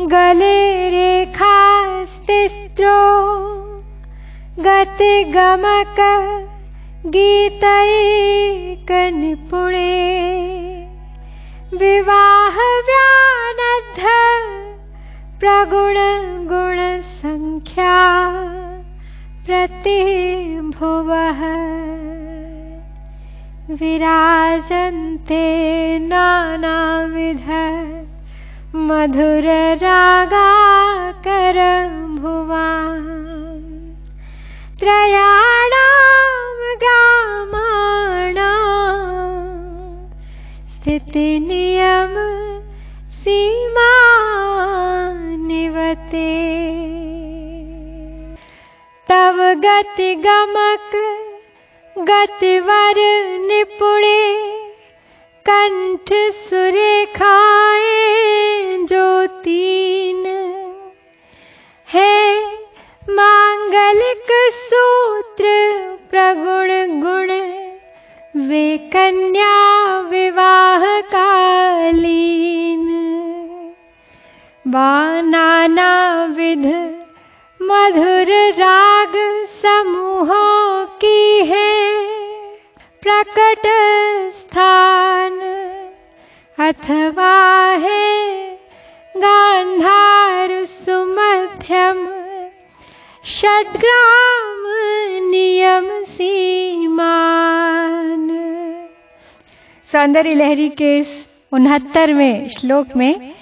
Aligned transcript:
गले 0.00 0.90
रेखास्तिस्त्रो 0.90 2.98
गतिगमक 4.64 5.98
गीतैकनिपुणे 7.06 7.64
विवाहव्यानद्ध 11.72 12.12
प्रगुणगुणसङ्ख्या 15.40 16.36
प्रतिभुवः। 19.46 21.40
विराजन्ते 23.80 25.44
नानाविध 25.98 27.48
मधुररागाकरभुवा 28.88 30.28
त्रयाणां 34.80 36.74
ग्रामाणा 36.82 38.50
स्थितिनियम 40.74 42.14
सीमा 43.22 43.90
निवते 45.48 46.30
तव 49.08 49.42
गतिगमक 49.66 50.94
गतिवर 51.96 52.98
निपुणे 53.48 54.57
कंठ 55.48 56.32
सुरेखाएँ 56.32 56.86
ज्योतीन 58.86 60.26
है। 61.88 62.40
मांगलिक 63.10 64.54
सूत्र 64.54 65.44
प्रगुण 66.10 67.02
गुण 67.02 67.30
वे 68.48 68.78
कन्या 68.78 70.00
विवाह 70.00 71.00
कालीन 71.00 72.86
नाना 75.24 76.34
विध 76.36 76.66
मधुर 77.62 78.52
राग 78.58 79.12
समूहों 79.62 80.86
की 80.86 81.44
है। 81.44 81.92
प्रकट 83.02 83.62
स्थान 84.32 84.87
अथवा 86.68 87.34
है 87.82 88.56
गांधार 89.14 90.50
सुमध्यम। 90.68 91.98
षड्ग्राम 93.24 94.64
नियम 95.30 95.86
सीमान। 96.08 98.26
सौंदर्य 99.88 100.34
लहरी 100.34 100.68
के 100.80 100.96
इस 100.98 101.14
उनहत्तरवें 101.52 102.48
श्लोक 102.58 102.94
में 102.96 103.32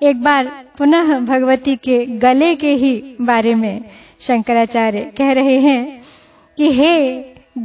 एक 0.00 0.22
बार 0.22 0.52
पुनः 0.78 1.18
भगवती 1.32 1.76
के 1.88 2.04
गले 2.26 2.54
के 2.54 2.72
ही 2.84 2.94
बारे 3.20 3.54
में 3.54 3.84
शंकराचार्य 4.26 5.00
कह 5.18 5.32
रहे 5.40 5.58
हैं 5.60 5.82
कि 6.58 6.70
हे 6.78 6.94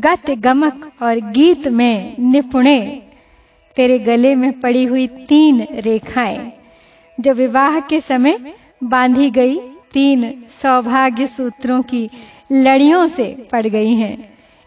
गत 0.07 0.29
गमक 0.47 0.91
और 1.01 1.19
गीत 1.37 1.67
में 1.67 2.15
निपुणे 2.31 2.79
तेरे 3.75 3.99
गले 3.99 4.35
में 4.35 4.51
पड़ी 4.59 4.83
हुई 4.85 5.07
तीन 5.07 5.61
रेखाएँ, 5.75 6.51
जो 7.17 7.33
विवाह 7.33 7.79
के 7.79 7.99
समय 8.01 8.37
बांधी 8.83 9.29
गई 9.29 9.59
तीन 9.93 10.43
सौभाग्य 10.49 11.27
सूत्रों 11.27 11.81
की 11.81 12.09
लड़ियों 12.51 13.07
से 13.07 13.47
पड़ 13.51 13.65
गई 13.67 13.95
हैं। 13.95 14.17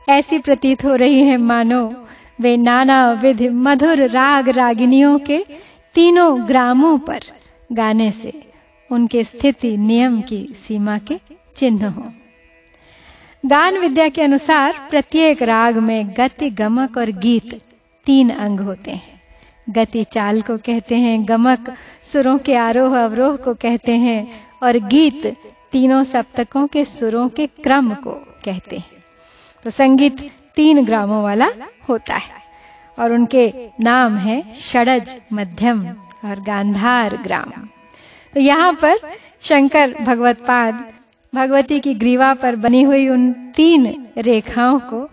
ऐसी 0.08 0.38
प्रतीत 0.38 0.84
हो 0.84 0.94
रही 0.94 1.22
है, 1.24 1.36
मानो, 1.36 2.06
वे 2.40 2.56
नाना 2.56 3.12
विध 3.12 3.42
मधुर 3.42 4.06
राग 4.08 4.48
रागिनियों 4.48 5.18
के 5.18 5.44
तीनों 5.94 6.46
ग्रामों 6.48 6.98
पर 6.98 7.20
गाने 7.72 8.10
से 8.10 8.32
उनके 8.90 9.22
स्थिति 9.24 9.76
नियम 9.76 10.20
की 10.20 10.46
सीमा 10.56 10.98
के 10.98 11.18
चिन्ह 11.56 11.86
हो। 11.88 12.12
गान 13.44 13.78
विद्या 13.78 14.08
के 14.08 14.22
अनुसार 14.22 14.86
प्रत्येक 14.90 15.42
राग 15.42 15.78
में 15.78 16.10
गति 16.10 16.50
गमक 16.50 16.96
और 16.98 17.10
गीत 17.10 17.60
तीन 18.06 18.30
अंग 18.30 18.60
होते 18.60 18.90
हैं। 18.90 19.20
गति 19.70 20.04
चाल 20.04 20.42
को 20.42 20.56
कहते 20.56 20.94
हैं, 20.94 21.28
गमक, 21.28 21.74
सुरों 22.02 22.38
के 22.38 22.56
आरोह 22.56 22.98
अवरोह 22.98 23.36
को 23.36 23.54
कहते 23.54 23.92
हैं, 23.92 24.40
और 24.62 24.78
गीत 24.78 25.26
तीनों 25.72 26.02
सप्तकों 26.04 26.66
के 26.66 26.84
सुरों 26.84 27.28
के 27.28 27.46
क्रम 27.46 27.94
को 27.94 28.12
कहते 28.44 28.76
हैं। 28.76 29.02
तो 29.64 29.70
संगीत 29.70 30.20
तीन 30.56 30.84
ग्रामों 30.84 31.22
वाला 31.22 31.48
होता 31.88 32.14
है, 32.14 32.42
और 32.98 33.12
उनके 33.12 33.70
नाम 33.80 34.16
है 34.16 34.42
षडज, 34.54 35.16
मध्यम 35.32 35.86
और 36.24 36.40
गांधार 36.40 37.16
ग्राम। 37.16 37.52
तो 38.34 38.40
यहाँ 38.40 38.72
पर 38.72 38.98
शंकर 39.42 39.94
भगवत 40.00 40.40
पाद, 40.40 40.84
भगवती 41.32 41.80
की 41.80 41.94
ग्रीवा 41.94 42.34
पर 42.34 42.56
बनी 42.56 42.82
हुई 42.82 43.08
उन 43.08 43.32
तीन 43.56 44.06
रेखाओं 44.18 44.78
को 44.80 45.08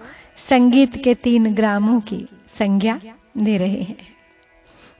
संगीत 0.49 1.03
के 1.03 1.13
तीन 1.13 1.53
ग्रामों 1.55 1.99
की 1.99 2.25
संज्ञा 2.61 2.99
दे 3.37 3.57
रहे 3.57 3.81
हैं। 3.81 4.07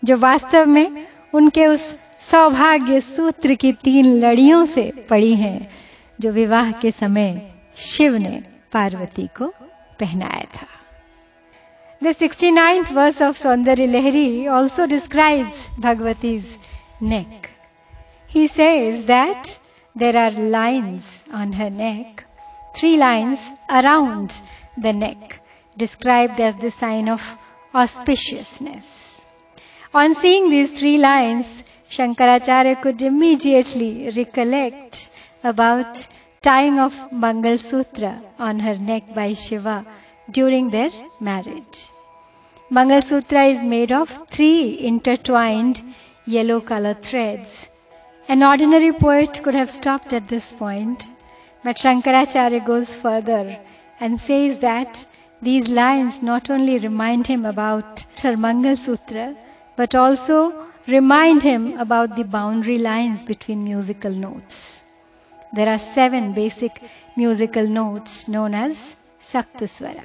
जो 0.04 0.18
वास्तव 0.18 0.66
में 0.66 1.06
उनके 1.34 1.66
उस 1.66 1.82
सौभाग्य 2.22 3.00
सूत्र 3.02 3.56
की 3.56 3.72
तीन 3.84 4.06
लड़ियों 4.20 4.64
से 4.66 4.92
पड़ी 5.10 5.34
हैं, 5.36 5.68
जो 6.20 6.32
विवाह 6.32 6.72
के 6.72 6.92
समय 6.92 7.30
शिव 7.78 8.18
ने 8.18 8.42
पार्वती 8.74 9.28
को 9.38 9.48
पहनाया 10.00 10.46
था। 10.56 10.68
The 12.02 12.12
sixty 12.12 12.52
ninth 12.52 12.92
verse 12.94 13.22
of 13.22 13.38
Saundarya 13.38 13.86
Lahari 13.86 14.48
also 14.48 14.86
describes 14.86 15.56
Bhagavati's 15.80 16.56
neck 17.04 17.48
he 18.30 18.48
says 18.48 19.06
that 19.06 19.54
there 19.96 20.18
are 20.18 20.38
lines 20.50 21.12
on 21.36 21.54
her 21.54 21.70
neck 21.72 22.22
three 22.78 22.96
lines 22.98 23.48
around 23.70 24.32
the 24.80 24.96
neck 24.96 25.34
described 25.78 26.40
as 26.40 26.56
the 26.56 26.70
sign 26.70 27.10
of 27.10 27.30
auspiciousness. 27.74 29.24
On 29.94 30.14
seeing 30.16 30.50
these 30.50 30.72
three 30.72 30.98
lines, 30.98 31.64
Shankaracharya 31.90 32.82
could 32.82 33.02
immediately 33.02 34.10
recollect 34.16 35.10
about 35.44 36.08
tying 36.42 36.80
of 36.80 37.12
Mangal 37.12 37.58
Sutra 37.58 38.22
on 38.40 38.60
her 38.60 38.78
neck 38.78 39.14
by 39.14 39.34
Shiva 39.34 39.86
during 40.30 40.70
their 40.70 40.90
marriage. 41.20 41.90
Mangal 42.70 43.02
Sutra 43.02 43.46
is 43.46 43.64
made 43.64 43.92
of 43.92 44.10
three 44.30 44.80
intertwined 44.80 45.82
yellow 46.26 46.62
color 46.62 46.94
threads. 46.94 47.68
An 48.28 48.44
ordinary 48.44 48.94
poet 48.94 49.42
could 49.44 49.54
have 49.56 49.70
stopped 49.70 50.14
at 50.14 50.28
this 50.30 50.52
point, 50.52 51.08
but 51.64 51.76
Shankaracharya 51.76 52.66
goes 52.66 52.94
further 52.94 53.60
and 54.00 54.20
says 54.20 54.60
that 54.60 55.06
these 55.42 55.70
lines 55.70 56.22
not 56.22 56.50
only 56.50 56.78
remind 56.78 57.28
him 57.28 57.46
about 57.46 58.06
her 58.22 58.38
Mangal 58.38 58.78
Sutra, 58.78 59.36
but 59.76 59.96
also 59.96 60.68
remind 60.88 61.42
him 61.42 61.78
about 61.80 62.16
the 62.16 62.24
boundary 62.24 62.78
lines 62.78 63.24
between 63.24 63.64
musical 63.64 64.12
notes. 64.12 64.82
There 65.54 65.68
are 65.68 65.80
seven 65.80 66.34
basic 66.34 66.82
musical 67.16 67.68
notes 67.68 68.28
known 68.28 68.54
as 68.54 68.96
Saptaswara. 69.20 70.04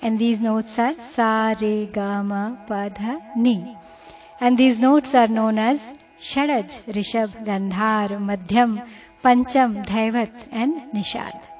And 0.00 0.18
these 0.18 0.40
notes 0.40 0.78
are 0.78 0.94
Sa, 0.98 1.54
Re, 1.60 1.86
Ga, 1.86 2.22
Ma, 2.22 2.56
Pa, 2.66 2.88
Dha, 2.88 3.20
Ni. 3.36 3.76
And 4.40 4.58
these 4.58 4.78
notes 4.78 5.14
are 5.14 5.28
known 5.28 5.58
as 5.58 5.80
Shadaj, 6.20 6.84
Rishab, 6.96 7.44
Gandhar, 7.44 8.18
Madhyam, 8.18 8.82
Pancham, 9.22 9.84
Dhaivat, 9.84 10.32
and 10.50 10.92
Nishad. 10.92 11.51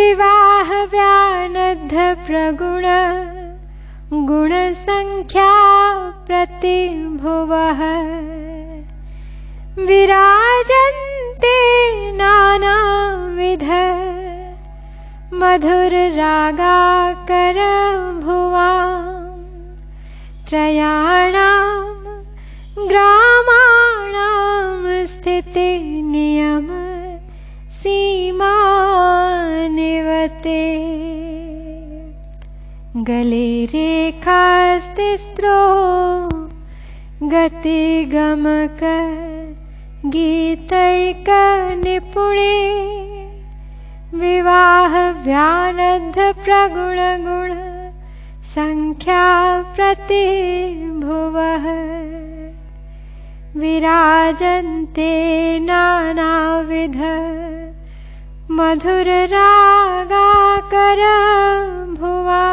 विवाहव्यानद्ध 0.07 1.95
प्रगुण 2.27 2.85
गुणसङ्ख्या 4.27 5.49
प्रतिभुवः। 6.27 7.81
विराजन्ते 9.87 11.57
नानाविध 12.11 13.65
भुवा 18.23 18.71
त्रयाणां 20.49 21.67
ग्रामाणां 22.89 23.76
गले 33.09 33.65
रेखास्तिस्रो 33.65 35.59
गतिगमक 37.23 38.81
गीतैकनिपुणे 40.05 42.55
विवाहव्यानद्ध 44.13 46.15
प्रगुणगुण 46.15 47.53
सङ्ख्या 48.55 49.27
प्रतिभुवः। 49.75 51.65
विराजन्ते 53.59 55.13
नानाविध 55.59 56.99
मधुररागाकर 58.51 61.01
भुवा। 61.99 62.43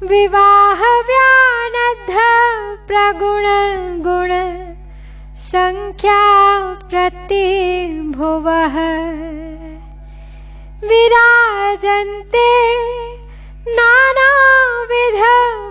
विवाहव्यानद्ध 0.02 2.16
प्रगुणगुण 2.88 4.32
सङ्ख्या 5.38 6.22
प्रतिभुवः 6.90 8.76
विराजन्ते 10.88 12.50
नानाविध 13.76 15.18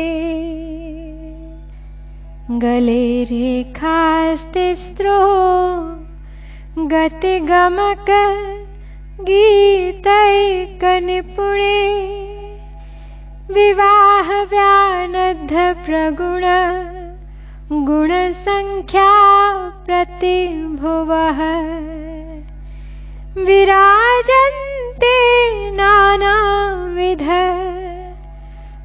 गलेरेखास्ति 2.62 4.66
स्त्रो 4.84 5.18
गतिगमक 6.94 8.10
गीतैकनिपुणे 9.20 11.78
विवाहव्यानद्धप्रगुण 13.50 16.44
गुणसङ्ख्या 17.86 19.10
प्रतिभुवः। 19.86 21.40
विराजन्ते 23.44 25.16
नानाविध। 25.70 27.24